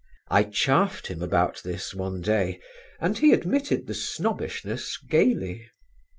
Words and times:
I 0.31 0.45
chaffed 0.45 1.05
him 1.05 1.21
about 1.21 1.61
this 1.61 1.93
one 1.93 2.21
day 2.21 2.59
and 2.99 3.15
he 3.19 3.33
admitted 3.33 3.85
the 3.85 3.93
snobbishness 3.93 4.97
gaily. 4.97 5.69